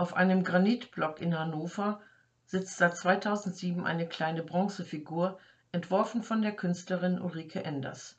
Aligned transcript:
Auf 0.00 0.16
einem 0.16 0.44
Granitblock 0.44 1.20
in 1.20 1.38
Hannover 1.38 2.00
sitzt 2.46 2.78
seit 2.78 2.96
2007 2.96 3.84
eine 3.84 4.08
kleine 4.08 4.42
Bronzefigur, 4.42 5.38
entworfen 5.72 6.22
von 6.22 6.40
der 6.40 6.56
Künstlerin 6.56 7.20
Ulrike 7.20 7.62
Enders. 7.62 8.16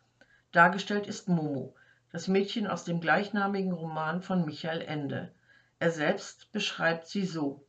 Dargestellt 0.51 1.07
ist 1.07 1.27
Momo, 1.27 1.73
das 2.11 2.27
Mädchen 2.27 2.67
aus 2.67 2.83
dem 2.83 3.01
gleichnamigen 3.01 3.71
Roman 3.71 4.21
von 4.21 4.45
Michael 4.45 4.81
Ende. 4.81 5.31
Er 5.79 5.89
selbst 5.89 6.51
beschreibt 6.51 7.07
sie 7.07 7.25
so. 7.25 7.65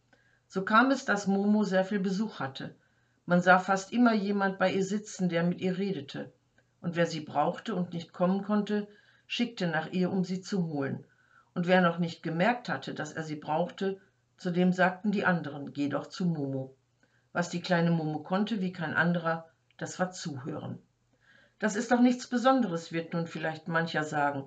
So 0.46 0.62
kam 0.62 0.90
es, 0.90 1.06
dass 1.06 1.26
Momo 1.26 1.64
sehr 1.64 1.86
viel 1.86 2.00
Besuch 2.00 2.38
hatte. 2.38 2.74
Man 3.24 3.40
sah 3.40 3.60
fast 3.60 3.94
immer 3.94 4.12
jemand 4.12 4.58
bei 4.58 4.70
ihr 4.70 4.84
sitzen, 4.84 5.30
der 5.30 5.42
mit 5.42 5.62
ihr 5.62 5.78
redete. 5.78 6.30
Und 6.82 6.96
wer 6.96 7.06
sie 7.06 7.20
brauchte 7.20 7.74
und 7.74 7.94
nicht 7.94 8.12
kommen 8.12 8.42
konnte, 8.42 8.88
schickte 9.26 9.68
nach 9.68 9.90
ihr, 9.90 10.12
um 10.12 10.22
sie 10.22 10.42
zu 10.42 10.66
holen 10.66 11.06
und 11.54 11.66
wer 11.66 11.80
noch 11.80 11.98
nicht 11.98 12.22
gemerkt 12.22 12.68
hatte, 12.68 12.94
dass 12.94 13.12
er 13.12 13.22
sie 13.22 13.36
brauchte, 13.36 14.00
zu 14.36 14.50
dem 14.50 14.72
sagten 14.72 15.12
die 15.12 15.24
anderen, 15.24 15.72
geh 15.72 15.88
doch 15.88 16.06
zu 16.06 16.24
Momo. 16.24 16.74
Was 17.32 17.50
die 17.50 17.60
kleine 17.60 17.90
Momo 17.90 18.20
konnte 18.20 18.60
wie 18.60 18.72
kein 18.72 18.94
anderer, 18.94 19.48
das 19.76 19.98
war 19.98 20.10
zuhören. 20.10 20.78
Das 21.58 21.76
ist 21.76 21.90
doch 21.90 22.00
nichts 22.00 22.26
Besonderes, 22.26 22.92
wird 22.92 23.12
nun 23.12 23.26
vielleicht 23.26 23.68
mancher 23.68 24.04
sagen. 24.04 24.44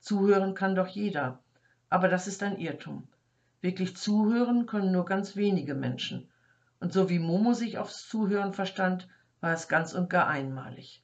Zuhören 0.00 0.54
kann 0.54 0.74
doch 0.74 0.88
jeder. 0.88 1.38
Aber 1.88 2.08
das 2.08 2.26
ist 2.26 2.42
ein 2.42 2.58
Irrtum. 2.58 3.06
Wirklich 3.60 3.96
zuhören 3.96 4.66
können 4.66 4.92
nur 4.92 5.04
ganz 5.04 5.36
wenige 5.36 5.74
Menschen. 5.74 6.28
Und 6.80 6.92
so 6.92 7.08
wie 7.08 7.18
Momo 7.18 7.52
sich 7.52 7.78
aufs 7.78 8.08
Zuhören 8.08 8.52
verstand, 8.52 9.08
war 9.40 9.52
es 9.52 9.68
ganz 9.68 9.92
und 9.92 10.10
gar 10.10 10.26
einmalig. 10.26 11.02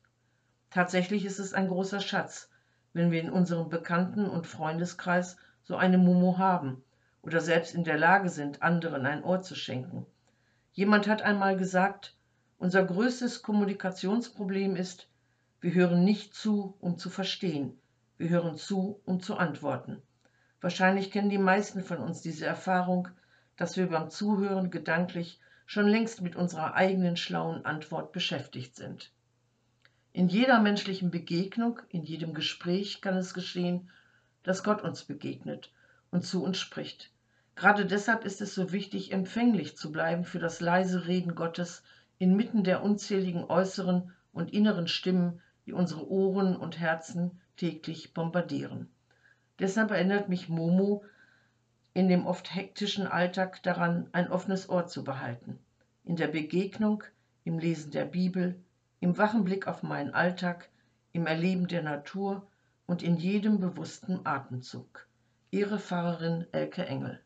Tatsächlich 0.70 1.24
ist 1.24 1.38
es 1.38 1.54
ein 1.54 1.68
großer 1.68 2.00
Schatz, 2.00 2.50
wenn 2.92 3.10
wir 3.10 3.20
in 3.20 3.30
unserem 3.30 3.68
Bekannten- 3.68 4.28
und 4.28 4.46
Freundeskreis 4.46 5.36
so 5.62 5.76
eine 5.76 5.98
Momo 5.98 6.38
haben 6.38 6.82
oder 7.22 7.40
selbst 7.40 7.74
in 7.74 7.84
der 7.84 7.98
Lage 7.98 8.28
sind, 8.28 8.62
anderen 8.62 9.06
ein 9.06 9.24
Ohr 9.24 9.42
zu 9.42 9.54
schenken. 9.54 10.06
Jemand 10.72 11.08
hat 11.08 11.22
einmal 11.22 11.56
gesagt, 11.56 12.16
unser 12.58 12.84
größtes 12.84 13.42
Kommunikationsproblem 13.42 14.76
ist, 14.76 15.08
wir 15.60 15.74
hören 15.74 16.04
nicht 16.04 16.34
zu, 16.34 16.76
um 16.80 16.98
zu 16.98 17.10
verstehen, 17.10 17.78
wir 18.18 18.28
hören 18.28 18.56
zu, 18.56 19.00
um 19.04 19.20
zu 19.20 19.36
antworten. 19.36 20.02
Wahrscheinlich 20.60 21.10
kennen 21.10 21.30
die 21.30 21.38
meisten 21.38 21.82
von 21.82 21.98
uns 21.98 22.20
diese 22.20 22.46
Erfahrung, 22.46 23.08
dass 23.56 23.76
wir 23.76 23.88
beim 23.88 24.10
Zuhören 24.10 24.70
gedanklich 24.70 25.40
schon 25.66 25.86
längst 25.86 26.20
mit 26.20 26.36
unserer 26.36 26.74
eigenen 26.74 27.16
schlauen 27.16 27.64
Antwort 27.64 28.12
beschäftigt 28.12 28.76
sind. 28.76 29.12
In 30.14 30.28
jeder 30.28 30.60
menschlichen 30.60 31.10
Begegnung, 31.10 31.80
in 31.88 32.04
jedem 32.04 32.34
Gespräch 32.34 33.00
kann 33.00 33.16
es 33.16 33.32
geschehen, 33.32 33.88
dass 34.42 34.62
Gott 34.62 34.82
uns 34.82 35.04
begegnet 35.04 35.72
und 36.10 36.24
zu 36.24 36.44
uns 36.44 36.58
spricht. 36.58 37.10
Gerade 37.54 37.86
deshalb 37.86 38.24
ist 38.24 38.42
es 38.42 38.54
so 38.54 38.72
wichtig, 38.72 39.12
empfänglich 39.12 39.76
zu 39.76 39.90
bleiben 39.90 40.24
für 40.24 40.38
das 40.38 40.60
leise 40.60 41.06
Reden 41.06 41.34
Gottes 41.34 41.82
inmitten 42.18 42.62
der 42.62 42.82
unzähligen 42.82 43.44
äußeren 43.44 44.12
und 44.32 44.52
inneren 44.52 44.86
Stimmen, 44.86 45.40
die 45.64 45.72
unsere 45.72 46.06
Ohren 46.10 46.56
und 46.56 46.78
Herzen 46.78 47.40
täglich 47.56 48.12
bombardieren. 48.12 48.88
Deshalb 49.58 49.90
erinnert 49.90 50.28
mich 50.28 50.48
Momo 50.48 51.04
in 51.94 52.08
dem 52.08 52.26
oft 52.26 52.54
hektischen 52.54 53.06
Alltag 53.06 53.62
daran, 53.62 54.08
ein 54.12 54.30
offenes 54.30 54.68
Ohr 54.68 54.86
zu 54.86 55.04
behalten. 55.04 55.58
In 56.04 56.16
der 56.16 56.28
Begegnung, 56.28 57.02
im 57.44 57.58
Lesen 57.58 57.92
der 57.92 58.04
Bibel, 58.04 58.56
im 59.02 59.18
wachen 59.18 59.42
Blick 59.42 59.66
auf 59.66 59.82
meinen 59.82 60.14
Alltag, 60.14 60.68
im 61.10 61.26
Erleben 61.26 61.66
der 61.66 61.82
Natur 61.82 62.46
und 62.86 63.02
in 63.02 63.16
jedem 63.16 63.58
bewussten 63.58 64.20
Atemzug. 64.24 65.08
Ihre 65.50 65.80
Pfarrerin 65.80 66.46
Elke 66.52 66.86
Engel 66.86 67.20